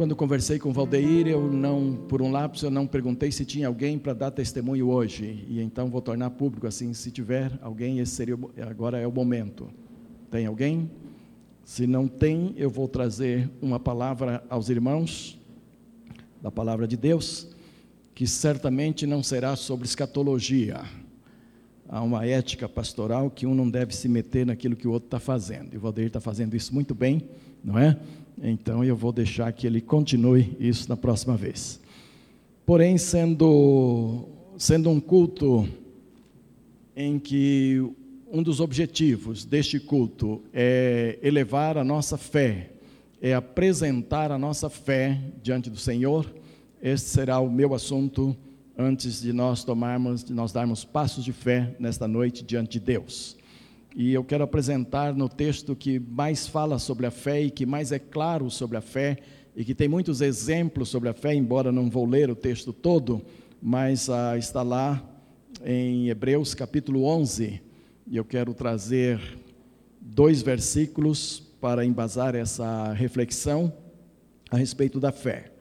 [0.00, 3.98] Quando conversei com Valdeir, eu não, por um lapso, eu não perguntei se tinha alguém
[3.98, 5.44] para dar testemunho hoje.
[5.46, 9.68] E então vou tornar público assim, se tiver alguém, esse seria agora é o momento.
[10.30, 10.90] Tem alguém?
[11.66, 15.38] Se não tem, eu vou trazer uma palavra aos irmãos
[16.40, 17.48] da palavra de Deus,
[18.14, 20.80] que certamente não será sobre escatologia.
[21.86, 25.20] Há uma ética pastoral que um não deve se meter naquilo que o outro está
[25.20, 25.74] fazendo.
[25.74, 27.28] E o Valdeir está fazendo isso muito bem,
[27.62, 27.98] não é?
[28.42, 31.80] Então eu vou deixar que ele continue isso na próxima vez.
[32.64, 35.68] Porém, sendo, sendo um culto
[36.96, 37.82] em que
[38.32, 42.70] um dos objetivos deste culto é elevar a nossa fé,
[43.20, 46.32] é apresentar a nossa fé diante do Senhor,
[46.82, 48.34] este será o meu assunto
[48.78, 53.36] antes de nós tomarmos, de nós darmos passos de fé nesta noite diante de Deus.
[53.94, 57.90] E eu quero apresentar no texto que mais fala sobre a fé e que mais
[57.90, 59.18] é claro sobre a fé
[59.56, 63.20] e que tem muitos exemplos sobre a fé, embora não vou ler o texto todo,
[63.60, 65.02] mas ah, está lá
[65.64, 67.60] em Hebreus capítulo 11,
[68.06, 69.20] e eu quero trazer
[70.00, 73.72] dois versículos para embasar essa reflexão
[74.50, 75.52] a respeito da fé.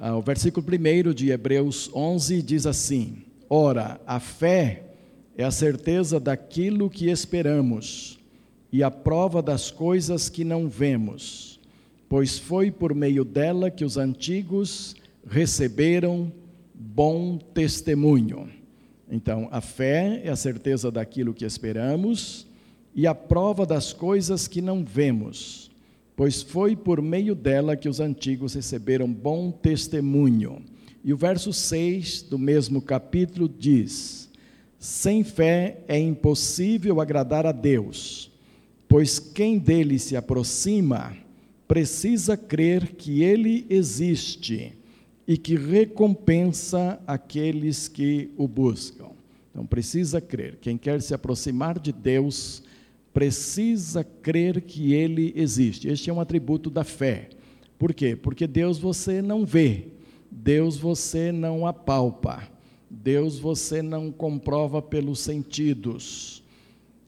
[0.00, 4.91] Ah, o versículo 1 de Hebreus 11 diz assim: Ora, a fé
[5.36, 8.18] é a certeza daquilo que esperamos
[8.72, 11.60] e a prova das coisas que não vemos,
[12.08, 14.94] pois foi por meio dela que os antigos
[15.26, 16.32] receberam
[16.74, 18.48] bom testemunho.
[19.10, 22.46] Então, a fé é a certeza daquilo que esperamos
[22.94, 25.70] e a prova das coisas que não vemos,
[26.16, 30.62] pois foi por meio dela que os antigos receberam bom testemunho.
[31.04, 34.21] E o verso 6 do mesmo capítulo diz:
[34.82, 38.32] sem fé é impossível agradar a Deus,
[38.88, 41.16] pois quem dele se aproxima
[41.68, 44.76] precisa crer que ele existe
[45.24, 49.10] e que recompensa aqueles que o buscam.
[49.52, 50.58] Então precisa crer.
[50.60, 52.64] Quem quer se aproximar de Deus
[53.14, 55.86] precisa crer que ele existe.
[55.86, 57.28] Este é um atributo da fé.
[57.78, 58.16] Por quê?
[58.16, 59.86] Porque Deus você não vê,
[60.28, 62.51] Deus você não apalpa.
[62.94, 66.44] Deus você não comprova pelos sentidos.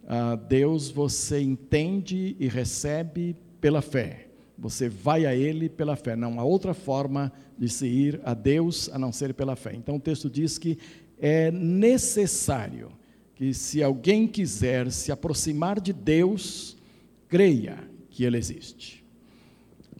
[0.06, 4.28] Ah, Deus você entende e recebe pela fé.
[4.56, 6.16] Você vai a Ele pela fé.
[6.16, 9.74] Não há outra forma de se ir a Deus a não ser pela fé.
[9.74, 10.78] Então o texto diz que
[11.18, 12.90] é necessário
[13.34, 16.78] que, se alguém quiser se aproximar de Deus,
[17.28, 17.78] creia
[18.08, 19.04] que Ele existe.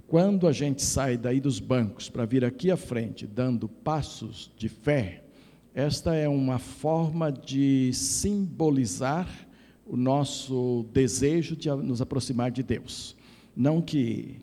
[0.07, 4.69] Quando a gente sai daí dos bancos para vir aqui à frente, dando passos de
[4.69, 5.24] fé,
[5.75, 9.29] esta é uma forma de simbolizar
[9.85, 13.17] o nosso desejo de nos aproximar de Deus.
[13.57, 14.37] Não que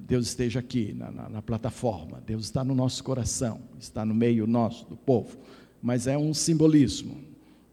[0.00, 4.44] Deus esteja aqui na, na, na, plataforma, Deus está no nosso coração, está no meio
[4.44, 5.38] nosso, do povo,
[5.80, 7.16] mas é um simbolismo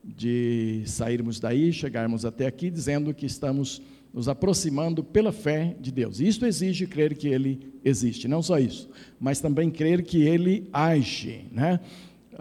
[0.04, 3.82] de sairmos daí, chegarmos até aqui, dizendo que estamos
[4.14, 6.20] nos aproximando pela fé de Deus.
[6.20, 8.90] Isto exige crer que Ele existe, não só isso,
[9.20, 11.80] mas também crer que Ele age, né?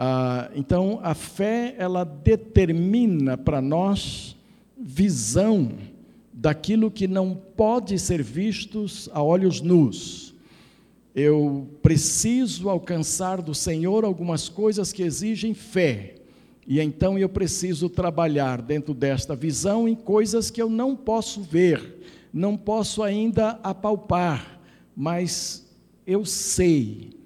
[0.01, 4.37] Ah, então, a fé, ela determina para nós
[4.79, 5.73] visão
[6.33, 10.37] daquilo que não pode ser vistos a olhos nus.
[11.13, 16.15] Eu preciso alcançar do Senhor algumas coisas que exigem fé.
[16.65, 22.05] E então eu preciso trabalhar dentro desta visão em coisas que eu não posso ver,
[22.33, 24.61] não posso ainda apalpar,
[24.95, 25.67] mas
[26.07, 27.18] eu sei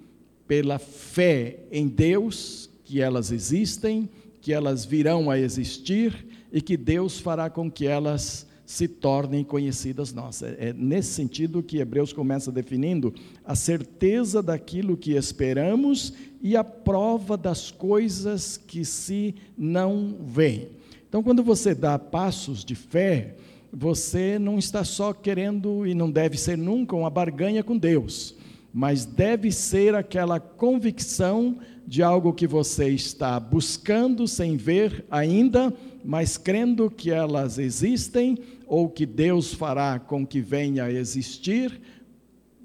[0.46, 4.08] pela fé em Deus, que elas existem,
[4.40, 10.12] que elas virão a existir e que Deus fará com que elas se tornem conhecidas
[10.12, 10.54] nossas.
[10.58, 13.14] É nesse sentido que Hebreus começa definindo
[13.44, 20.68] a certeza daquilo que esperamos e a prova das coisas que se não veem.
[21.08, 23.36] Então, quando você dá passos de fé,
[23.72, 28.34] você não está só querendo, e não deve ser nunca, uma barganha com Deus
[28.72, 35.74] mas deve ser aquela convicção de algo que você está buscando sem ver ainda,
[36.04, 41.80] mas crendo que elas existem ou que Deus fará com que venha a existir,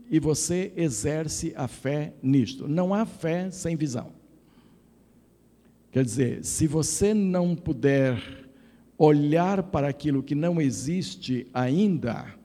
[0.09, 2.65] e você exerce a fé nisto.
[2.65, 4.13] Não há fé sem visão.
[5.92, 8.21] Quer dizer, se você não puder
[8.98, 12.37] olhar para aquilo que não existe ainda,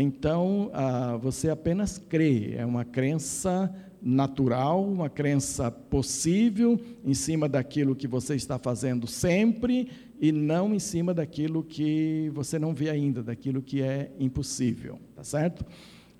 [0.00, 7.96] então, ah, você apenas crê, é uma crença natural, uma crença possível em cima daquilo
[7.96, 9.88] que você está fazendo sempre
[10.20, 15.24] e não em cima daquilo que você não vê ainda, daquilo que é impossível, tá
[15.24, 15.66] certo?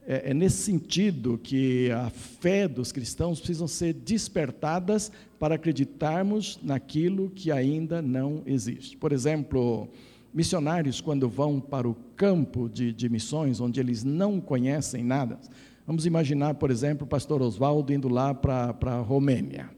[0.09, 7.31] é, é nesse sentido que a fé dos cristãos precisam ser despertadas para acreditarmos naquilo
[7.31, 8.97] que ainda não existe.
[8.97, 9.87] Por exemplo,
[10.33, 15.39] missionários, quando vão para o campo de, de missões, onde eles não conhecem nada,
[15.87, 19.71] vamos imaginar, por exemplo, o pastor Oswaldo indo lá para a Romênia,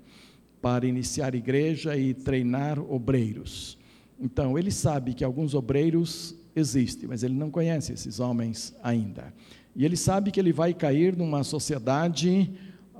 [0.61, 3.79] para iniciar igreja e treinar obreiros.
[4.21, 9.33] Então, ele sabe que alguns obreiros existem, mas ele não conhece esses homens ainda.
[9.75, 12.51] E ele sabe que ele vai cair numa sociedade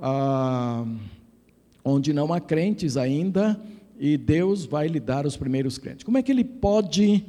[0.01, 0.85] ah,
[1.83, 3.59] onde não há crentes ainda
[4.03, 6.03] e Deus vai lhe dar os primeiros crentes.
[6.03, 7.23] Como é que ele pode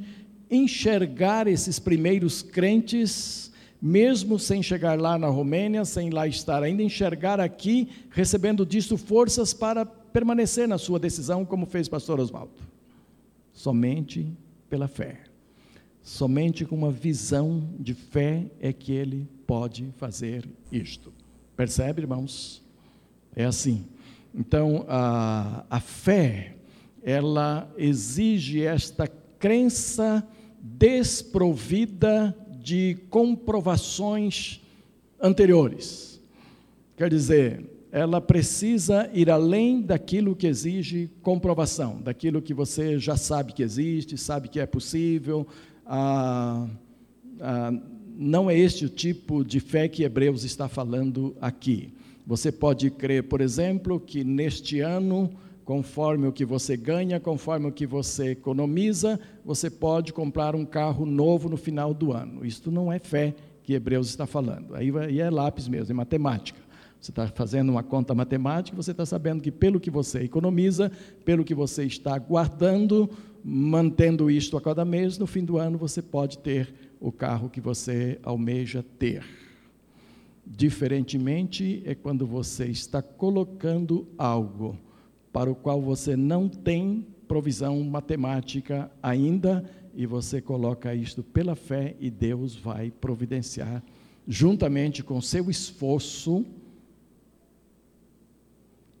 [0.49, 7.39] enxergar esses primeiros crentes, mesmo sem chegar lá na Romênia, sem lá estar ainda, enxergar
[7.39, 12.59] aqui, recebendo disso forças para permanecer na sua decisão, como fez o pastor Oswaldo?
[13.53, 14.35] Somente
[14.67, 15.19] pela fé.
[16.01, 21.13] Somente com uma visão de fé é que ele pode fazer isto.
[21.55, 22.63] Percebe, irmãos?
[23.35, 23.85] É assim.
[24.33, 26.55] Então, a, a fé,
[27.03, 29.07] ela exige esta
[29.37, 30.25] crença
[30.61, 34.61] desprovida de comprovações
[35.21, 36.21] anteriores.
[36.95, 43.53] Quer dizer, ela precisa ir além daquilo que exige comprovação, daquilo que você já sabe
[43.53, 45.45] que existe, sabe que é possível,
[45.85, 46.67] ah,
[47.39, 47.73] ah,
[48.15, 51.93] não é este o tipo de fé que Hebreus está falando aqui.
[52.25, 55.29] Você pode crer, por exemplo, que neste ano,
[55.63, 61.05] conforme o que você ganha, conforme o que você economiza, você pode comprar um carro
[61.05, 62.45] novo no final do ano.
[62.45, 63.33] Isto não é fé
[63.63, 64.75] que Hebreus está falando.
[64.75, 66.59] Aí, é lápis mesmo, é matemática.
[66.99, 70.91] Você está fazendo uma conta matemática, você está sabendo que pelo que você economiza,
[71.25, 73.09] pelo que você está guardando,
[73.43, 77.59] mantendo isto a cada mês, no fim do ano você pode ter o carro que
[77.59, 79.23] você almeja ter.
[80.45, 84.77] Diferentemente é quando você está colocando algo
[85.33, 91.95] para o qual você não tem provisão matemática ainda e você coloca isto pela fé
[91.99, 93.83] e Deus vai providenciar
[94.27, 96.45] juntamente com seu esforço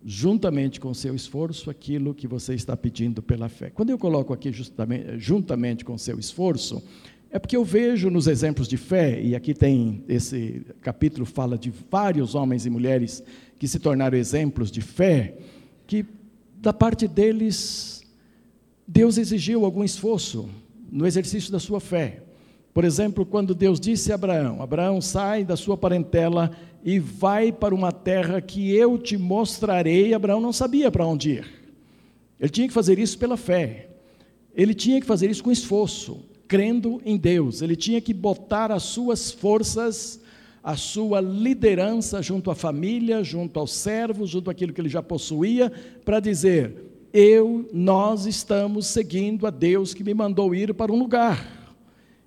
[0.05, 3.69] juntamente com seu esforço, aquilo que você está pedindo pela fé.
[3.69, 6.83] Quando eu coloco aqui justamente, juntamente com seu esforço,
[7.31, 11.71] é porque eu vejo nos exemplos de fé, e aqui tem esse capítulo fala de
[11.89, 13.23] vários homens e mulheres
[13.57, 15.37] que se tornaram exemplos de fé,
[15.87, 16.05] que
[16.63, 18.01] da parte deles
[18.87, 20.49] Deus exigiu algum esforço
[20.89, 22.21] no exercício da sua fé.
[22.73, 26.51] Por exemplo, quando Deus disse a Abraão: Abraão, sai da sua parentela
[26.81, 30.13] e vai para uma terra que eu te mostrarei.
[30.13, 31.45] Abraão não sabia para onde ir.
[32.39, 33.89] Ele tinha que fazer isso pela fé.
[34.55, 37.61] Ele tinha que fazer isso com esforço, crendo em Deus.
[37.61, 40.19] Ele tinha que botar as suas forças,
[40.63, 45.71] a sua liderança junto à família, junto aos servos, junto àquilo que ele já possuía,
[46.05, 46.73] para dizer:
[47.13, 51.61] eu, nós estamos seguindo a Deus que me mandou ir para um lugar.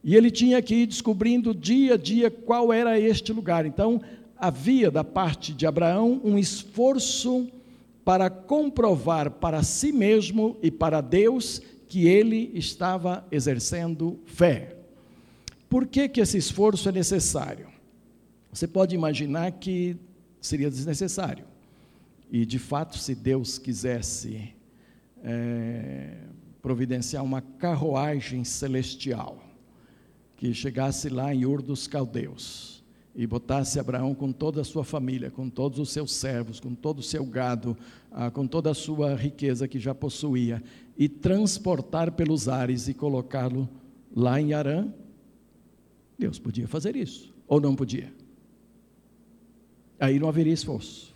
[0.05, 3.67] E ele tinha que ir descobrindo dia a dia qual era este lugar.
[3.67, 4.01] Então,
[4.37, 7.49] havia da parte de Abraão um esforço
[8.05, 14.77] para comprovar para si mesmo e para Deus que ele estava exercendo fé.
[15.69, 17.76] Por que, que esse esforço é necessário?
[18.57, 19.99] Você pode imaginar que
[20.41, 21.45] seria desnecessário.
[22.33, 24.55] E, de fato, se Deus quisesse
[25.23, 26.17] é,
[26.63, 29.45] providenciar uma carruagem celestial
[30.39, 32.83] que chegasse lá em Ur dos Caldeus,
[33.15, 37.01] e botasse Abraão com toda a sua família, com todos os seus servos, com todo
[37.01, 37.77] o seu gado,
[38.11, 40.63] ah, com toda a sua riqueza que já possuía,
[40.97, 43.69] e transportar pelos ares e colocá-lo
[44.15, 44.89] lá em Arã,
[46.19, 48.25] Deus podia fazer isso, ou não podia?
[49.99, 51.13] Aí não haveria esforço.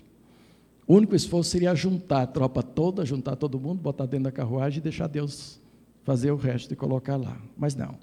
[0.87, 4.79] O único esforço seria juntar a tropa toda, juntar todo mundo, botar dentro da carruagem
[4.79, 5.61] e deixar Deus
[6.03, 7.37] fazer o resto e colocar lá.
[7.57, 7.97] Mas não.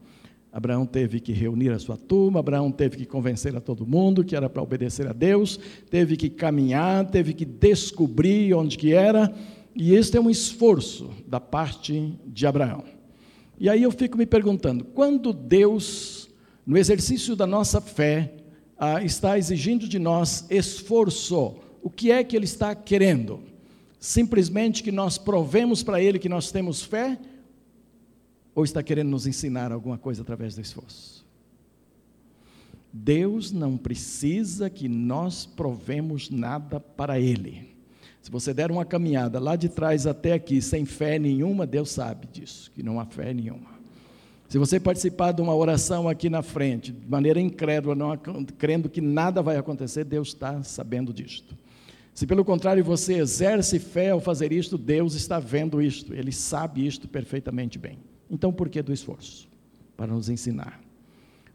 [0.52, 4.36] Abraão teve que reunir a sua turma, Abraão teve que convencer a todo mundo que
[4.36, 9.34] era para obedecer a Deus, teve que caminhar, teve que descobrir onde que era,
[9.76, 12.84] e este é um esforço da parte de Abraão.
[13.60, 16.30] E aí eu fico me perguntando, quando Deus,
[16.66, 18.34] no exercício da nossa fé,
[18.78, 23.42] ah, está exigindo de nós esforço, o que é que Ele está querendo?
[24.00, 27.18] Simplesmente que nós provemos para Ele que nós temos fé,
[28.54, 31.26] ou está querendo nos ensinar alguma coisa através do esforço?
[32.92, 37.76] Deus não precisa que nós provemos nada para Ele.
[38.22, 42.28] Se você der uma caminhada lá de trás até aqui sem fé nenhuma, Deus sabe
[42.28, 43.77] disso, que não há fé nenhuma.
[44.48, 48.16] Se você participar de uma oração aqui na frente, de maneira incrédula, não,
[48.58, 51.58] crendo que nada vai acontecer, Deus está sabendo disto.
[52.14, 56.88] Se pelo contrário você exerce fé ao fazer isto, Deus está vendo isto, Ele sabe
[56.88, 58.00] isto perfeitamente bem.
[58.32, 59.50] Então, por que do esforço?
[59.98, 60.80] Para nos ensinar.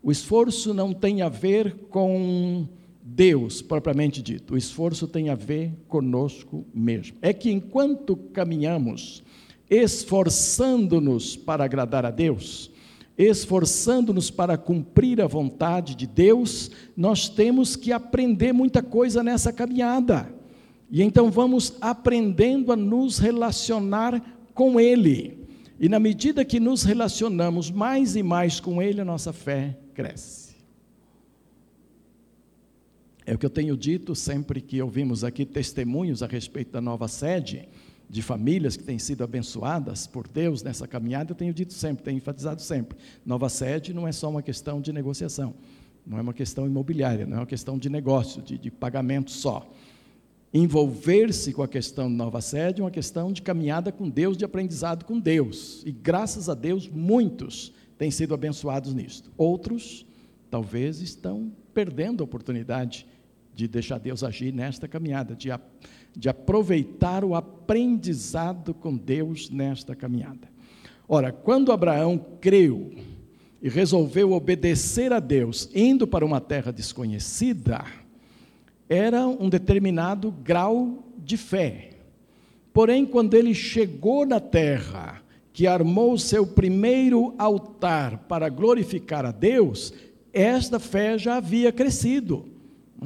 [0.02, 2.68] O esforço não tem a ver com
[3.02, 7.16] Deus propriamente dito, o esforço tem a ver conosco mesmo.
[7.22, 9.24] É que enquanto caminhamos,
[9.70, 12.70] esforçando-nos para agradar a Deus,
[13.28, 20.32] esforçando-nos para cumprir a vontade de Deus, nós temos que aprender muita coisa nessa caminhada.
[20.90, 24.22] E então vamos aprendendo a nos relacionar
[24.54, 25.46] com Ele.
[25.80, 30.52] E na medida que nos relacionamos mais e mais com Ele, a nossa fé cresce.
[33.24, 37.08] É o que eu tenho dito sempre que ouvimos aqui testemunhos a respeito da nova
[37.08, 37.68] sede
[38.12, 42.18] de famílias que têm sido abençoadas por Deus nessa caminhada, eu tenho dito sempre, tenho
[42.18, 45.54] enfatizado sempre: nova sede não é só uma questão de negociação,
[46.06, 49.66] não é uma questão imobiliária, não é uma questão de negócio, de, de pagamento só.
[50.52, 54.44] Envolver-se com a questão de nova sede é uma questão de caminhada com Deus, de
[54.44, 55.82] aprendizado com Deus.
[55.86, 59.32] E graças a Deus, muitos têm sido abençoados nisto.
[59.38, 60.04] Outros,
[60.50, 63.06] talvez, estão perdendo a oportunidade
[63.54, 65.48] de deixar Deus agir nesta caminhada, de
[66.16, 70.48] de aproveitar o aprendizado com Deus nesta caminhada.
[71.08, 72.92] Ora, quando Abraão creu
[73.60, 77.84] e resolveu obedecer a Deus, indo para uma terra desconhecida,
[78.88, 81.90] era um determinado grau de fé.
[82.72, 89.92] Porém, quando ele chegou na terra, que armou seu primeiro altar para glorificar a Deus,
[90.32, 92.51] esta fé já havia crescido.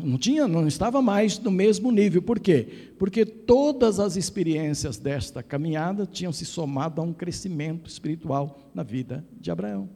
[0.03, 2.21] Não tinha, não estava mais no mesmo nível.
[2.21, 2.93] Por quê?
[2.99, 9.25] Porque todas as experiências desta caminhada tinham se somado a um crescimento espiritual na vida
[9.41, 9.88] de Abraão.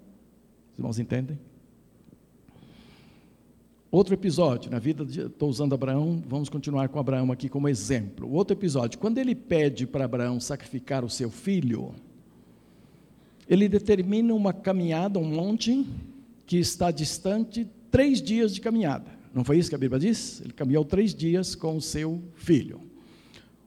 [0.72, 1.38] Os irmãos entendem?
[3.90, 8.30] Outro episódio na vida de, estou usando Abraão, vamos continuar com Abraão aqui como exemplo.
[8.32, 11.92] Outro episódio, quando ele pede para Abraão sacrificar o seu filho,
[13.48, 15.84] ele determina uma caminhada, um monte
[16.46, 19.19] que está distante três dias de caminhada.
[19.32, 20.40] Não foi isso que a Bíblia diz?
[20.40, 22.80] Ele caminhou três dias com o seu filho.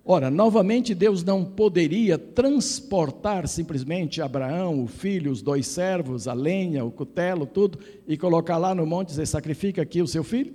[0.05, 6.84] Ora, novamente, Deus não poderia transportar simplesmente Abraão, o filho, os dois servos, a lenha,
[6.84, 10.53] o cutelo, tudo, e colocar lá no monte e dizer: sacrifica aqui o seu filho?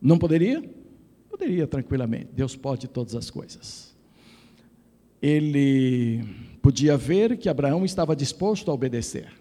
[0.00, 0.62] Não poderia?
[1.30, 2.28] Poderia tranquilamente.
[2.34, 3.96] Deus pode todas as coisas.
[5.22, 6.22] Ele
[6.60, 9.32] podia ver que Abraão estava disposto a obedecer.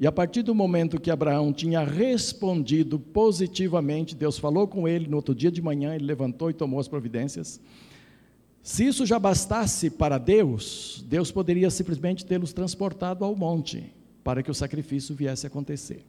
[0.00, 5.16] E a partir do momento que Abraão tinha respondido positivamente, Deus falou com ele no
[5.16, 7.60] outro dia de manhã, ele levantou e tomou as providências.
[8.62, 14.50] Se isso já bastasse para Deus, Deus poderia simplesmente tê-los transportado ao monte para que
[14.50, 16.04] o sacrifício viesse a acontecer.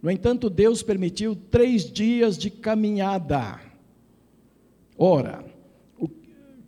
[0.00, 3.60] No entanto, Deus permitiu três dias de caminhada.
[4.96, 5.44] Ora,
[5.98, 6.08] o,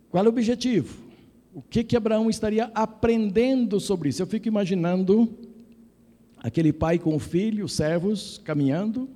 [0.09, 1.05] qual é o objetivo?
[1.53, 4.21] O que que Abraão estaria aprendendo sobre isso?
[4.21, 5.29] Eu fico imaginando
[6.45, 9.09] Aquele pai com o filho, os servos, caminhando.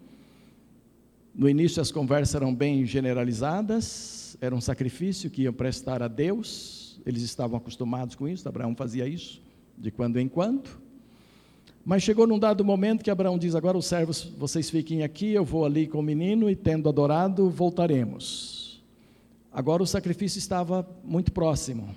[1.31, 7.00] No início as conversas eram bem generalizadas, era um sacrifício que iam prestar a Deus,
[7.05, 9.43] eles estavam acostumados com isso, Abraão fazia isso
[9.77, 10.71] de quando em quando.
[11.86, 15.45] Mas chegou num dado momento que Abraão diz: Agora os servos, vocês fiquem aqui, eu
[15.45, 18.83] vou ali com o menino e, tendo adorado, voltaremos.
[19.53, 21.95] Agora o sacrifício estava muito próximo.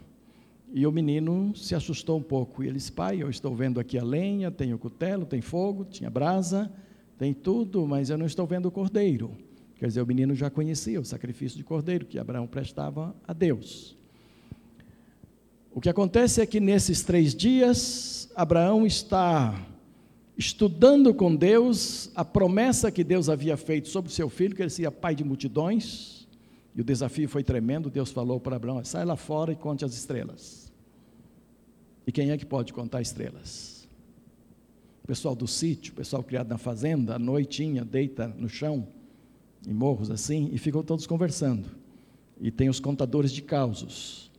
[0.73, 2.63] E o menino se assustou um pouco.
[2.63, 5.85] E ele disse: Pai, eu estou vendo aqui a lenha, tem o cutelo, tem fogo,
[5.85, 6.73] tinha brasa,
[7.19, 9.37] tem tudo, mas eu não estou vendo o cordeiro.
[9.77, 13.97] Quer dizer, o menino já conhecia o sacrifício de cordeiro que Abraão prestava a Deus.
[15.75, 19.67] O que acontece é que nesses três dias, Abraão está
[20.37, 24.71] estudando com Deus a promessa que Deus havia feito sobre o seu filho, que ele
[24.71, 26.22] seria pai de multidões.
[26.75, 27.91] E o desafio foi tremendo.
[27.91, 30.73] Deus falou para Abraão: sai lá fora e conte as estrelas.
[32.07, 33.89] E quem é que pode contar estrelas?
[35.05, 38.87] O pessoal do sítio, o pessoal criado na fazenda, à noitinha, deita no chão,
[39.67, 41.69] em morros assim, e ficam todos conversando.
[42.41, 44.31] E tem os contadores de causos.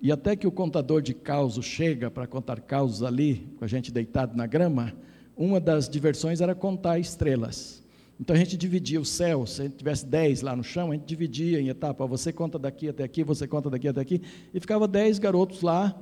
[0.00, 3.90] E até que o contador de causos chega para contar causos ali, com a gente
[3.90, 4.94] deitado na grama,
[5.36, 7.82] uma das diversões era contar estrelas.
[8.18, 10.94] Então a gente dividia o céu, se a gente tivesse dez lá no chão, a
[10.94, 14.22] gente dividia em etapa, você conta daqui até aqui, você conta daqui até aqui,
[14.54, 15.94] e ficava dez garotos lá,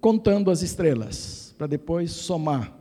[0.00, 2.76] contando as estrelas, para depois somar.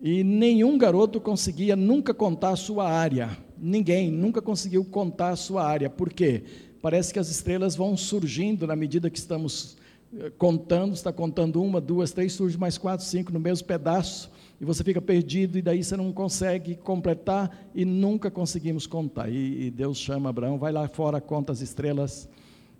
[0.00, 3.38] E nenhum garoto conseguia nunca contar a sua área.
[3.56, 5.88] Ninguém nunca conseguiu contar a sua área.
[5.88, 6.42] Por quê?
[6.82, 9.78] Parece que as estrelas vão surgindo na medida que estamos
[10.14, 14.30] eh, contando, está contando uma, duas, três, surge mais quatro, cinco no mesmo pedaço.
[14.64, 19.28] E você fica perdido, e daí você não consegue completar, e nunca conseguimos contar.
[19.28, 22.26] E, e Deus chama Abraão, vai lá fora, conta as estrelas,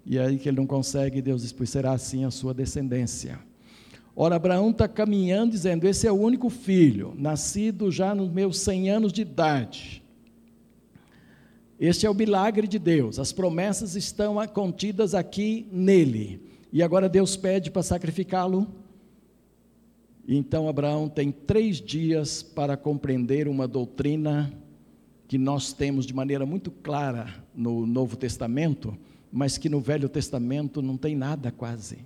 [0.06, 3.38] e aí que ele não consegue, Deus diz, pois será assim a sua descendência.
[4.16, 8.90] Ora, Abraão está caminhando, dizendo: Esse é o único filho, nascido já nos meus 100
[8.90, 10.02] anos de idade.
[11.78, 16.40] Este é o milagre de Deus, as promessas estão contidas aqui nele.
[16.72, 18.83] E agora Deus pede para sacrificá-lo.
[20.26, 24.52] Então Abraão tem três dias para compreender uma doutrina
[25.28, 28.96] que nós temos de maneira muito clara no Novo Testamento,
[29.30, 31.98] mas que no Velho Testamento não tem nada quase.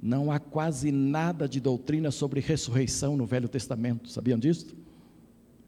[0.00, 4.76] Não há quase nada de doutrina sobre ressurreição no Velho Testamento, sabiam disso?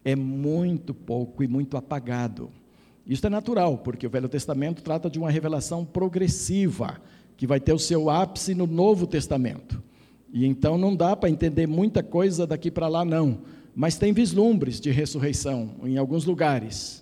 [0.04, 2.50] É muito pouco e muito apagado.
[3.06, 7.00] Isso é natural, porque o Velho Testamento trata de uma revelação progressiva,
[7.36, 9.82] que vai ter o seu ápice no Novo Testamento.
[10.34, 13.38] E então não dá para entender muita coisa daqui para lá, não.
[13.72, 17.00] Mas tem vislumbres de ressurreição em alguns lugares.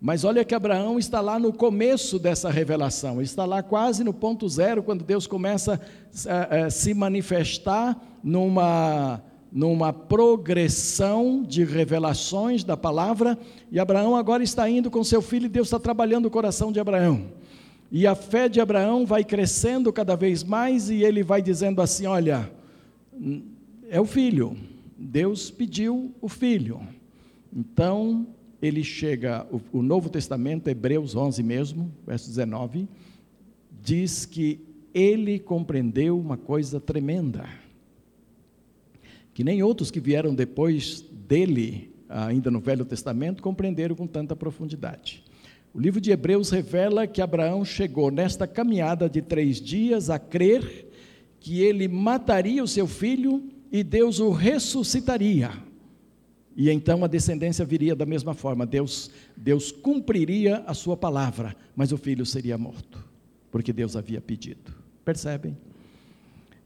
[0.00, 4.48] Mas olha que Abraão está lá no começo dessa revelação, está lá quase no ponto
[4.48, 5.80] zero, quando Deus começa
[6.26, 13.38] a, a se manifestar numa numa progressão de revelações da palavra,
[13.70, 16.80] e Abraão agora está indo com seu filho, e Deus está trabalhando o coração de
[16.80, 17.26] Abraão.
[17.88, 22.04] E a fé de Abraão vai crescendo cada vez mais, e ele vai dizendo assim:
[22.04, 22.50] Olha,
[23.88, 24.56] é o filho,
[24.96, 26.80] Deus pediu o filho.
[27.54, 28.26] Então,
[28.60, 32.88] ele chega, o, o Novo Testamento, Hebreus 11 mesmo, verso 19,
[33.82, 34.60] diz que
[34.92, 37.44] ele compreendeu uma coisa tremenda
[39.34, 45.24] que nem outros que vieram depois dele, ainda no Velho Testamento, compreenderam com tanta profundidade.
[45.74, 50.86] O livro de Hebreus revela que Abraão chegou nesta caminhada de três dias a crer
[51.44, 55.50] que ele mataria o seu filho e Deus o ressuscitaria.
[56.56, 58.64] E então a descendência viria da mesma forma.
[58.64, 62.98] Deus, Deus cumpriria a sua palavra, mas o filho seria morto,
[63.50, 64.72] porque Deus havia pedido.
[65.04, 65.54] Percebem?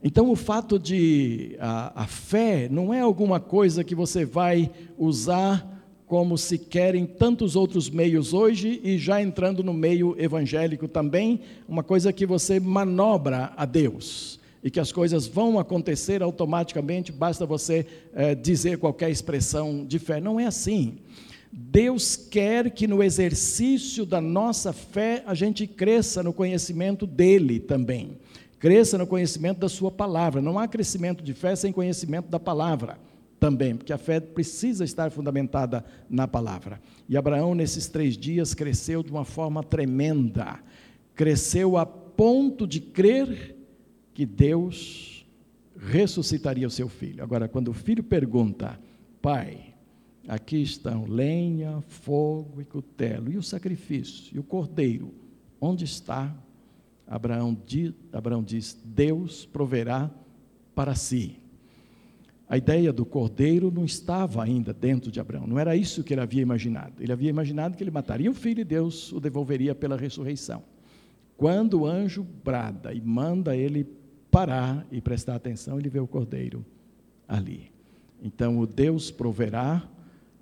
[0.00, 5.66] Então, o fato de a, a, fé não é alguma coisa que você vai usar
[6.06, 11.82] como se querem tantos outros meios hoje e já entrando no meio evangélico também, uma
[11.82, 17.86] coisa que você manobra a Deus e que as coisas vão acontecer automaticamente, basta você
[18.12, 20.20] é, dizer qualquer expressão de fé.
[20.20, 20.98] Não é assim.
[21.50, 28.18] Deus quer que no exercício da nossa fé a gente cresça no conhecimento dele também.
[28.58, 30.42] Cresça no conhecimento da sua palavra.
[30.42, 32.98] Não há crescimento de fé sem conhecimento da palavra
[33.38, 36.80] também, porque a fé precisa estar fundamentada na palavra.
[37.08, 40.58] E Abraão, nesses três dias, cresceu de uma forma tremenda.
[41.14, 43.57] Cresceu a ponto de crer
[44.18, 45.24] que Deus
[45.76, 47.22] ressuscitaria o seu filho.
[47.22, 48.76] Agora, quando o filho pergunta,
[49.22, 49.76] pai,
[50.26, 55.14] aqui estão lenha, fogo e cutelo, e o sacrifício, e o cordeiro,
[55.60, 56.36] onde está
[57.06, 60.10] Abraão, diz, Abraão diz: Deus proverá
[60.74, 61.36] para si.
[62.48, 66.22] A ideia do cordeiro não estava ainda dentro de Abraão, não era isso que ele
[66.22, 67.00] havia imaginado.
[67.00, 70.64] Ele havia imaginado que ele mataria o filho e Deus o devolveria pela ressurreição.
[71.36, 73.86] Quando o anjo brada e manda ele
[74.30, 76.64] parar e prestar atenção, ele vê o cordeiro
[77.26, 77.70] ali.
[78.22, 79.88] Então o Deus proverá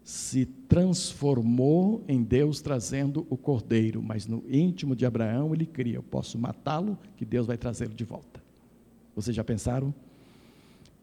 [0.06, 6.02] se transformou em Deus trazendo o cordeiro, mas no íntimo de Abraão ele cria: eu
[6.02, 8.40] posso matá-lo, que Deus vai trazê-lo de volta.
[9.16, 9.92] Vocês já pensaram?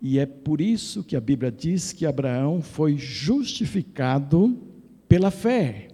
[0.02, 4.58] E é por isso que a Bíblia diz que Abraão foi justificado
[5.08, 5.90] pela fé,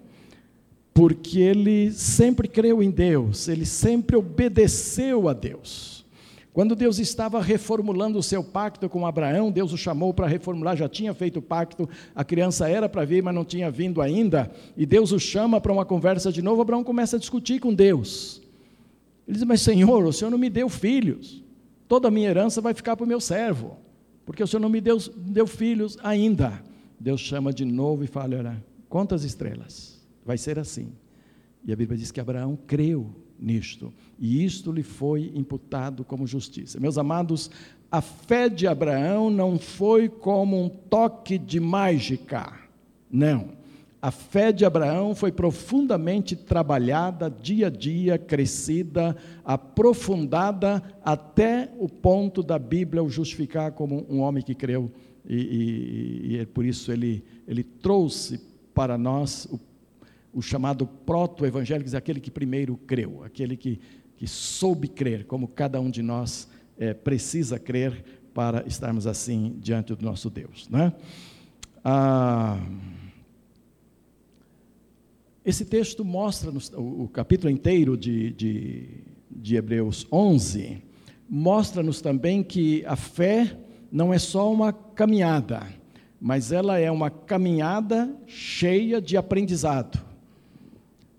[0.93, 6.05] porque ele sempre creu em Deus, ele sempre obedeceu a Deus.
[6.51, 10.89] Quando Deus estava reformulando o seu pacto com Abraão, Deus o chamou para reformular, já
[10.89, 14.85] tinha feito o pacto, a criança era para vir, mas não tinha vindo ainda, e
[14.85, 16.61] Deus o chama para uma conversa de novo.
[16.61, 18.41] Abraão começa a discutir com Deus.
[19.27, 21.43] Ele diz: Mas Senhor, o Senhor não me deu filhos,
[21.87, 23.77] toda a minha herança vai ficar para o meu servo,
[24.25, 26.63] porque o Senhor não me deu, deu filhos ainda.
[26.99, 29.99] Deus chama de novo e fala: Olha, quantas estrelas?
[30.25, 30.91] Vai ser assim.
[31.63, 36.79] E a Bíblia diz que Abraão creu nisto, e isto lhe foi imputado como justiça.
[36.79, 37.49] Meus amados,
[37.91, 42.53] a fé de Abraão não foi como um toque de mágica,
[43.09, 43.57] não.
[44.01, 52.41] A fé de Abraão foi profundamente trabalhada, dia a dia, crescida, aprofundada, até o ponto
[52.41, 54.89] da Bíblia o justificar como um homem que creu,
[55.27, 58.39] e, e, e é por isso ele, ele trouxe
[58.73, 59.57] para nós o
[60.33, 63.79] o chamado proto-evangélico, aquele que primeiro creu, aquele que,
[64.15, 69.93] que soube crer, como cada um de nós é, precisa crer para estarmos assim diante
[69.95, 70.69] do nosso Deus.
[70.69, 70.93] Né?
[71.83, 72.59] Ah,
[75.43, 78.89] esse texto mostra, o, o capítulo inteiro de, de,
[79.31, 80.83] de Hebreus 11,
[81.27, 83.57] mostra-nos também que a fé
[83.91, 85.67] não é só uma caminhada,
[86.21, 90.08] mas ela é uma caminhada cheia de aprendizado.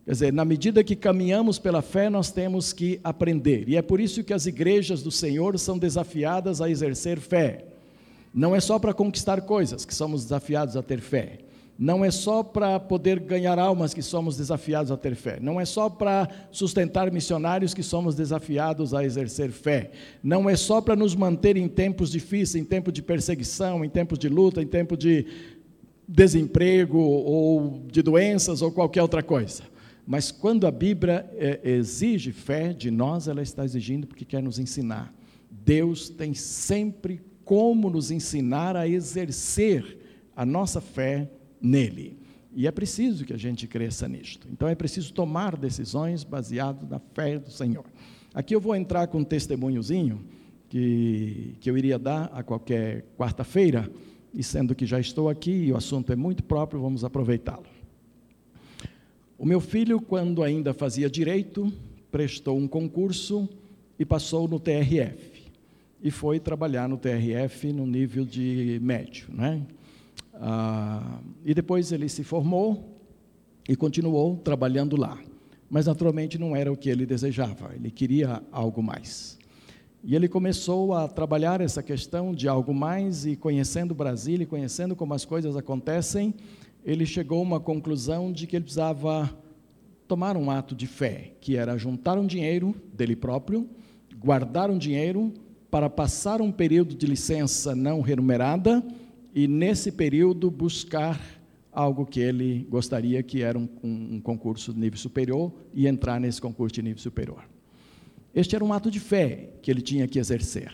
[0.04, 3.68] Quer dizer, na medida que caminhamos pela fé, nós temos que aprender.
[3.68, 7.64] E é por isso que as igrejas do Senhor são desafiadas a exercer fé.
[8.32, 11.40] Não é só para conquistar coisas que somos desafiados a ter fé.
[11.82, 15.38] Não é só para poder ganhar almas que somos desafiados a ter fé.
[15.40, 19.90] Não é só para sustentar missionários que somos desafiados a exercer fé.
[20.22, 24.18] Não é só para nos manter em tempos difíceis, em tempo de perseguição, em tempos
[24.18, 25.26] de luta, em tempo de
[26.06, 29.62] desemprego ou de doenças ou qualquer outra coisa.
[30.10, 34.58] Mas quando a Bíblia é, exige fé de nós, ela está exigindo porque quer nos
[34.58, 35.14] ensinar.
[35.48, 40.00] Deus tem sempre como nos ensinar a exercer
[40.34, 41.30] a nossa fé
[41.62, 42.18] nele.
[42.52, 44.48] E é preciso que a gente cresça nisto.
[44.50, 47.84] Então é preciso tomar decisões baseadas na fé do Senhor.
[48.34, 50.24] Aqui eu vou entrar com um testemunhozinho
[50.68, 53.88] que, que eu iria dar a qualquer quarta-feira,
[54.34, 57.79] e sendo que já estou aqui e o assunto é muito próprio, vamos aproveitá-lo.
[59.40, 61.72] O meu filho, quando ainda fazia direito,
[62.12, 63.48] prestou um concurso
[63.98, 65.50] e passou no TRF.
[66.02, 69.62] E foi trabalhar no TRF no nível de médio, né?
[70.34, 73.00] Ah, e depois ele se formou
[73.66, 75.18] e continuou trabalhando lá.
[75.70, 79.38] Mas naturalmente não era o que ele desejava, ele queria algo mais.
[80.04, 84.94] E ele começou a trabalhar essa questão de algo mais e conhecendo Brasília, e conhecendo
[84.94, 86.34] como as coisas acontecem,
[86.84, 89.30] ele chegou a uma conclusão de que ele precisava
[90.08, 93.68] tomar um ato de fé, que era juntar um dinheiro dele próprio,
[94.18, 95.32] guardar um dinheiro
[95.70, 98.82] para passar um período de licença não remunerada
[99.34, 101.20] e nesse período buscar
[101.72, 106.18] algo que ele gostaria que era um, um, um, concurso de nível superior e entrar
[106.20, 107.44] nesse concurso de nível superior.
[108.34, 110.72] Este era um ato de fé que ele tinha que exercer.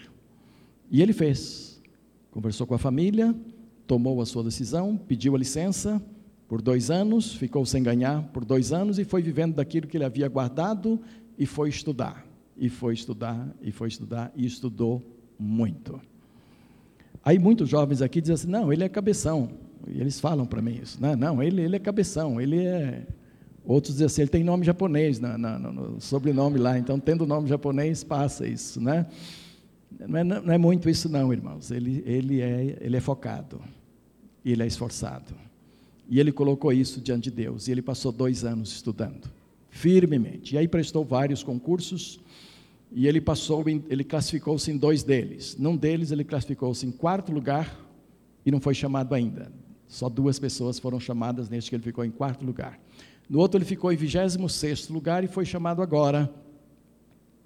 [0.90, 1.82] E ele fez.
[2.30, 3.34] Conversou com a família,
[3.86, 6.02] tomou a sua decisão, pediu a licença
[6.48, 10.04] por dois anos, ficou sem ganhar por dois anos e foi vivendo daquilo que ele
[10.04, 11.00] havia guardado
[11.38, 12.26] e foi estudar.
[12.56, 15.02] E foi estudar, e foi estudar, e estudou
[15.38, 16.00] muito.
[17.22, 19.50] Aí muitos jovens aqui dizem assim, não, ele é cabeção.
[19.86, 21.00] E eles falam para mim isso.
[21.00, 21.16] Não, né?
[21.16, 23.06] não ele, ele é cabeção, ele é...
[23.64, 27.48] Outros dizem assim, ele tem nome japonês no, no, no sobrenome lá, então tendo nome
[27.48, 29.06] japonês passa isso, né?
[29.90, 31.70] Não é, não é muito isso não, irmãos.
[31.70, 33.60] Ele, ele, é, ele é focado,
[34.44, 35.34] ele é esforçado.
[36.08, 39.28] E ele colocou isso diante de Deus, e ele passou dois anos estudando,
[39.70, 40.54] firmemente.
[40.54, 42.20] E aí prestou vários concursos,
[42.92, 45.56] e ele passou, ele classificou-se em dois deles.
[45.58, 47.76] Num deles ele classificou-se em quarto lugar
[48.44, 49.50] e não foi chamado ainda.
[49.88, 52.78] Só duas pessoas foram chamadas neste que ele ficou em quarto lugar.
[53.28, 56.32] No outro ele ficou em 26 lugar e foi chamado agora.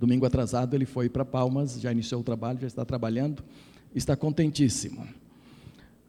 [0.00, 3.44] Domingo atrasado ele foi para Palmas, já iniciou o trabalho, já está trabalhando,
[3.94, 5.06] está contentíssimo.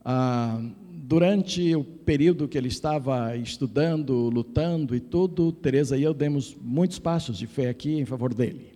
[0.06, 0.64] Ah,
[1.04, 7.00] durante o período que ele estava estudando, lutando e tudo, Teresa e eu demos muitos
[7.00, 8.72] passos de fé aqui em favor dele.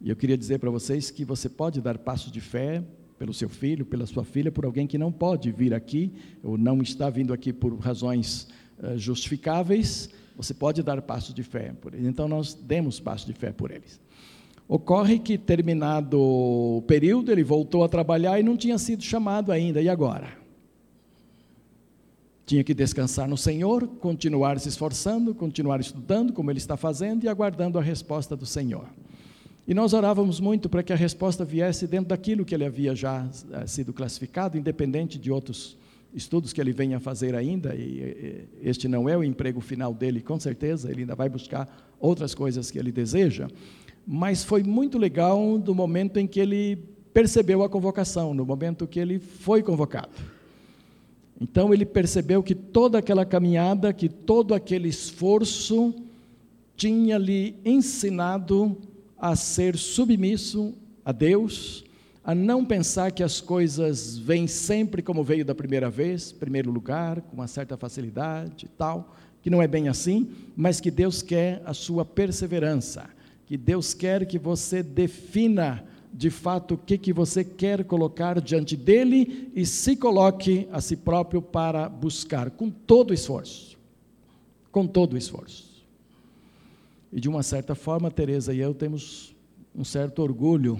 [0.00, 2.82] E eu queria dizer para vocês que você pode dar passos de fé
[3.18, 6.10] pelo seu filho, pela sua filha, por alguém que não pode vir aqui,
[6.42, 8.48] ou não está vindo aqui por razões
[8.78, 12.06] uh, justificáveis, você pode dar passos de fé por eles.
[12.06, 14.00] Então, nós demos passos de fé por eles.
[14.66, 19.80] Ocorre que, terminado o período, ele voltou a trabalhar e não tinha sido chamado ainda.
[19.80, 20.28] E agora?
[22.46, 27.28] Tinha que descansar no Senhor, continuar se esforçando, continuar estudando, como ele está fazendo, e
[27.28, 28.86] aguardando a resposta do Senhor.
[29.66, 33.26] E nós orávamos muito para que a resposta viesse dentro daquilo que ele havia já
[33.50, 35.76] eh, sido classificado, independente de outros
[36.14, 40.38] estudos que ele venha fazer ainda, e este não é o emprego final dele, com
[40.38, 43.48] certeza, ele ainda vai buscar outras coisas que ele deseja,
[44.06, 46.76] mas foi muito legal do momento em que ele
[47.12, 50.10] percebeu a convocação, no momento que ele foi convocado.
[51.40, 55.94] Então ele percebeu que toda aquela caminhada, que todo aquele esforço
[56.76, 58.76] tinha lhe ensinado
[59.16, 61.84] a ser submisso a Deus,
[62.24, 67.20] a não pensar que as coisas vêm sempre como veio da primeira vez, primeiro lugar,
[67.20, 71.62] com uma certa facilidade e tal, que não é bem assim, mas que Deus quer
[71.66, 73.10] a sua perseverança,
[73.46, 78.76] que Deus quer que você defina de fato o que, que você quer colocar diante
[78.76, 83.76] dele e se coloque a si próprio para buscar com todo o esforço.
[84.70, 85.84] Com todo o esforço.
[87.12, 89.34] E de uma certa forma, Teresa e eu temos
[89.74, 90.78] um certo orgulho,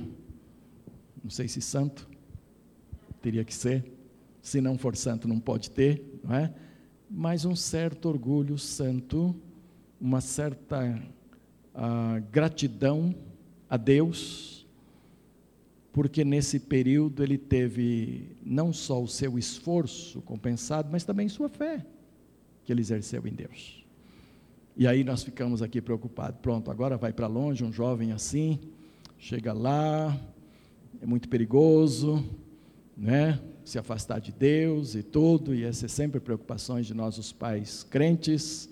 [1.22, 2.08] não sei se santo,
[3.20, 3.84] teria que ser,
[4.42, 6.52] Se não for santo, não pode ter, não é?
[7.10, 9.34] Mas um certo orgulho santo,
[9.98, 11.02] uma certa
[11.74, 13.14] uh, gratidão
[13.68, 14.66] a Deus,
[15.92, 21.84] porque nesse período ele teve não só o seu esforço compensado, mas também sua fé
[22.64, 23.84] que ele exerceu em Deus.
[24.76, 26.40] E aí nós ficamos aqui preocupados.
[26.40, 28.58] Pronto, agora vai para longe um jovem assim,
[29.18, 30.18] chega lá,
[31.00, 32.24] é muito perigoso,
[32.96, 33.40] né?
[33.64, 38.68] Se afastar de Deus e tudo, e essas sempre preocupações de nós, os pais crentes,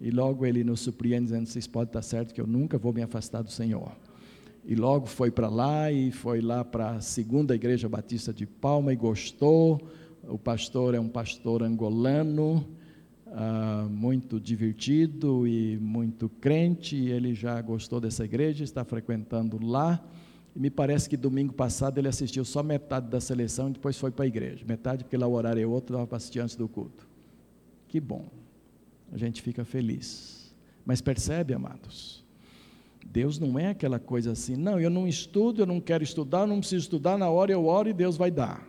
[0.00, 3.02] e logo ele nos surpreende dizendo: vocês podem estar certo que eu nunca vou me
[3.02, 3.92] afastar do Senhor.
[4.64, 8.92] E logo foi para lá e foi lá para a segunda igreja batista de Palma
[8.92, 9.80] e gostou.
[10.24, 12.66] O pastor é um pastor angolano,
[13.28, 20.04] ah, muito divertido e muito crente, e ele já gostou dessa igreja, está frequentando lá.
[20.54, 24.10] E me parece que domingo passado ele assistiu só metade da seleção e depois foi
[24.10, 24.64] para a igreja.
[24.66, 27.06] Metade, porque lá o horário é outro, dava para assistir antes do culto.
[27.86, 28.24] Que bom.
[29.12, 30.54] A gente fica feliz.
[30.84, 32.24] Mas percebe, amados?
[33.04, 36.46] Deus não é aquela coisa assim, não, eu não estudo, eu não quero estudar, eu
[36.46, 38.68] não preciso estudar, na hora eu oro e Deus vai dar.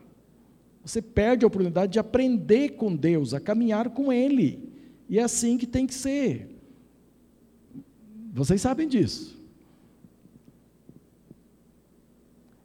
[0.83, 4.71] Você perde a oportunidade de aprender com Deus, a caminhar com Ele.
[5.09, 6.49] E é assim que tem que ser.
[8.33, 9.37] Vocês sabem disso.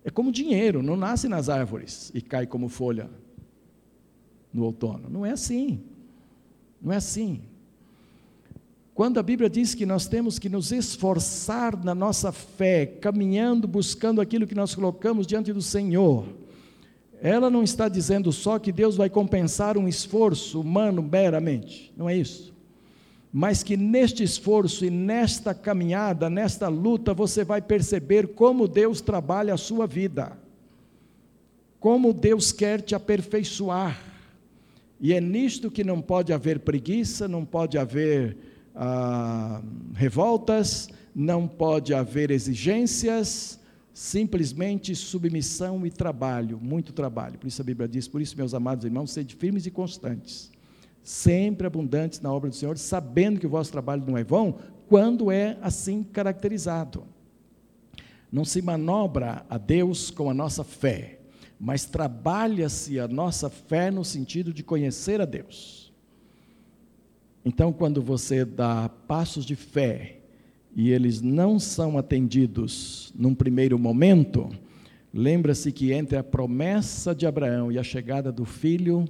[0.04, 3.08] É como dinheiro, não nasce nas árvores e cai como folha
[4.52, 5.08] no outono.
[5.08, 5.82] Não é assim.
[6.80, 7.42] Não é assim.
[8.94, 14.20] Quando a Bíblia diz que nós temos que nos esforçar na nossa fé, caminhando, buscando
[14.20, 16.26] aquilo que nós colocamos diante do Senhor,
[17.22, 22.16] ela não está dizendo só que Deus vai compensar um esforço humano meramente, não é
[22.16, 22.52] isso.
[23.32, 29.54] Mas que neste esforço e nesta caminhada, nesta luta, você vai perceber como Deus trabalha
[29.54, 30.36] a sua vida,
[31.80, 33.98] como Deus quer te aperfeiçoar.
[35.00, 39.62] E é nisto que não pode haver preguiça, não pode haver ah,
[39.94, 43.60] revoltas, não pode haver exigências,
[43.92, 47.38] simplesmente submissão e trabalho, muito trabalho.
[47.38, 50.50] Por isso a Bíblia diz: por isso, meus amados irmãos, sede firmes e constantes,
[51.02, 54.58] sempre abundantes na obra do Senhor, sabendo que o vosso trabalho não é vão,
[54.88, 57.04] quando é assim caracterizado.
[58.30, 61.18] Não se manobra a Deus com a nossa fé,
[61.60, 65.81] mas trabalha-se a nossa fé no sentido de conhecer a Deus.
[67.44, 70.20] Então, quando você dá passos de fé,
[70.74, 74.48] e eles não são atendidos num primeiro momento,
[75.12, 79.04] lembra-se que entre a promessa de Abraão e a chegada do filho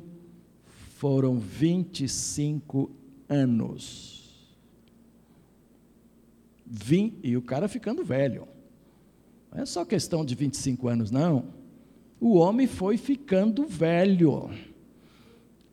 [0.96, 2.90] foram 25
[3.28, 4.12] anos.
[6.66, 8.48] Vim, e o cara ficando velho.
[9.52, 11.44] Não é só questão de 25 anos, não.
[12.18, 14.50] O homem foi ficando velho.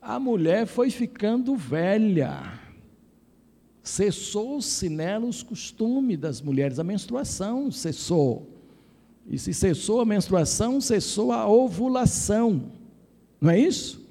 [0.00, 2.58] A mulher foi ficando velha.
[3.82, 8.48] Cessou-se nela os costumes das mulheres, a menstruação cessou.
[9.26, 12.72] E se cessou a menstruação, cessou a ovulação.
[13.40, 14.06] Não é isso?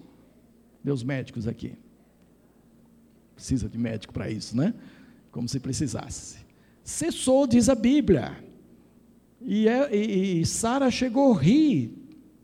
[0.83, 1.73] Meus médicos aqui.
[3.35, 4.73] Precisa de médico para isso, né?
[5.31, 6.37] Como se precisasse.
[6.83, 8.37] Cessou, diz a Bíblia.
[9.41, 11.98] E, é, e, e Sara chegou a rir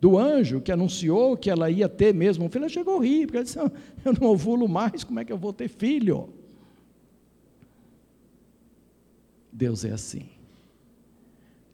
[0.05, 2.65] do anjo que anunciou que ela ia ter mesmo um filho.
[2.65, 3.57] Ela chegou a rir, porque ela disse:
[4.05, 6.29] Eu não ovulo mais, como é que eu vou ter filho?
[9.51, 10.29] Deus é assim.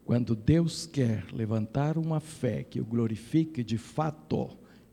[0.06, 4.48] Quando Deus quer levantar uma fé que o glorifique de fato,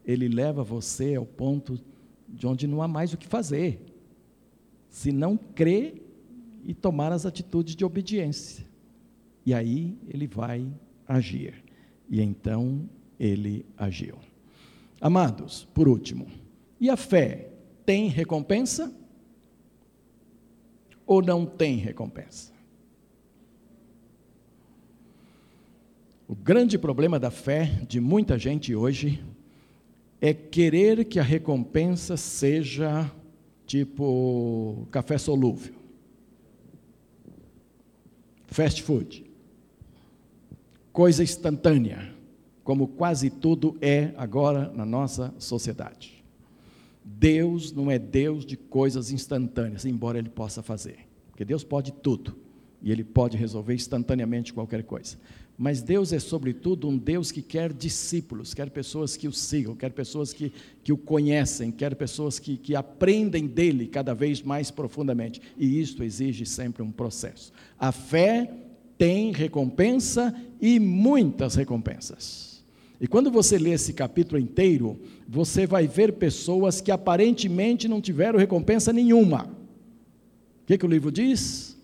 [0.06, 1.80] Ele leva você ao ponto
[2.28, 3.80] de onde não há mais o que fazer,
[4.89, 6.06] se não crer
[6.65, 8.65] e tomar as atitudes de obediência.
[9.45, 10.67] E aí Ele vai
[11.08, 11.63] agir.
[12.10, 14.17] E então Ele agiu.
[15.01, 16.27] Amados, por último,
[16.79, 17.49] e a fé
[17.86, 18.93] tem recompensa?
[21.05, 22.51] Ou não tem recompensa?
[26.27, 29.23] O grande problema da fé de muita gente hoje
[30.21, 33.12] é querer que a recompensa seja
[33.65, 35.73] tipo café solúvel,
[38.47, 39.25] fast food,
[40.91, 42.13] coisa instantânea,
[42.69, 46.23] como quase tudo é agora na nossa sociedade.
[47.03, 50.99] Deus não é Deus de coisas instantâneas, embora Ele possa fazer,
[51.32, 52.38] porque Deus pode tudo
[52.79, 55.17] e Ele pode resolver instantaneamente qualquer coisa.
[55.58, 59.91] Mas Deus é, sobretudo, um Deus que quer discípulos, quer pessoas que o sigam, quer
[59.91, 60.53] pessoas que,
[60.84, 65.41] que o conhecem, quer pessoas que, que aprendem dele cada vez mais profundamente.
[65.58, 67.51] E isto exige sempre um processo.
[67.79, 68.53] A fé
[68.95, 72.48] tem recompensa e muitas recompensas.
[72.99, 78.38] E quando você lê esse capítulo inteiro, você vai ver pessoas que aparentemente não tiveram
[78.38, 79.45] recompensa nenhuma.
[80.63, 81.77] O que, que o livro diz?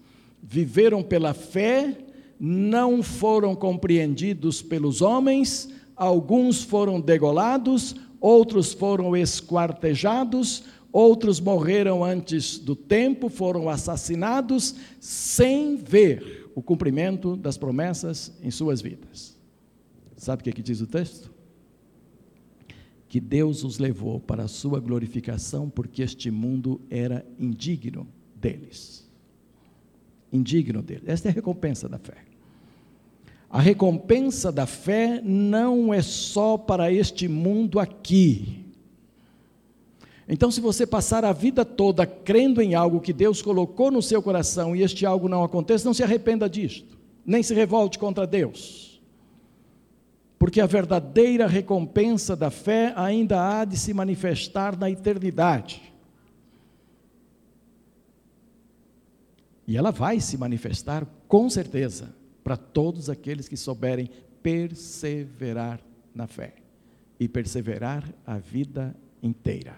[0.43, 1.97] Viveram pela fé,
[2.37, 12.75] não foram compreendidos pelos homens, alguns foram degolados, outros foram esquartejados, outros morreram antes do
[12.75, 19.34] tempo, foram assassinados, sem ver o cumprimento das promessas em suas vidas.
[20.17, 21.31] Sabe o que, é que diz o texto?
[23.07, 29.07] Que Deus os levou para a sua glorificação, porque este mundo era indigno deles.
[30.31, 31.03] Indigno deles.
[31.07, 32.17] Esta é a recompensa da fé.
[33.49, 38.65] A recompensa da fé não é só para este mundo aqui.
[40.27, 44.21] Então, se você passar a vida toda crendo em algo que Deus colocou no seu
[44.21, 48.94] coração e este algo não aconteça, não se arrependa disto, nem se revolte contra Deus
[50.37, 55.81] porque a verdadeira recompensa da fé ainda há de se manifestar na eternidade.
[59.67, 64.09] E ela vai se manifestar com certeza para todos aqueles que souberem
[64.43, 65.79] perseverar
[66.13, 66.53] na fé
[67.19, 69.75] e perseverar a vida inteira.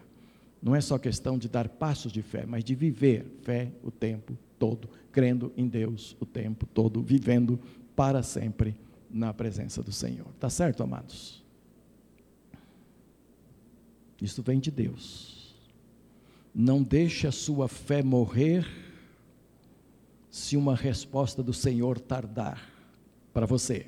[0.62, 4.38] Não é só questão de dar passos de fé, mas de viver fé o tempo
[4.60, 7.60] todo, crendo em Deus o tempo todo, vivendo
[7.96, 8.76] para sempre
[9.10, 10.28] na presença do Senhor.
[10.39, 11.43] Tá certo, amados?
[14.22, 15.56] Isso vem de Deus.
[16.54, 18.65] Não deixe a sua fé morrer
[20.32, 22.62] se uma resposta do Senhor tardar
[23.34, 23.88] para você.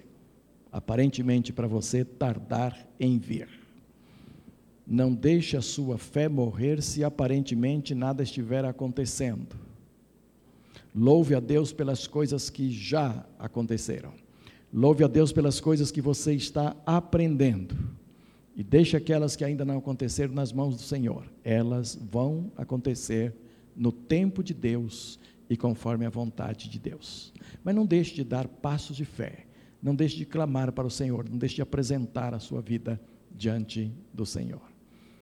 [0.71, 3.49] Aparentemente para você tardar em vir.
[4.86, 9.55] Não deixe a sua fé morrer se aparentemente nada estiver acontecendo.
[10.93, 14.28] Louve a Deus pelas coisas que já aconteceram
[14.71, 17.75] Louve a Deus pelas coisas que você está aprendendo.
[18.55, 21.23] E deixe aquelas que ainda não aconteceram nas mãos do Senhor.
[21.43, 23.34] Elas vão acontecer
[23.75, 27.34] no tempo de Deus e conforme a vontade de Deus.
[27.63, 29.45] Mas não deixe de dar passos de fé.
[29.82, 31.27] Não deixe de clamar para o Senhor.
[31.29, 33.01] Não deixe de apresentar a sua vida
[33.32, 34.62] diante do Senhor.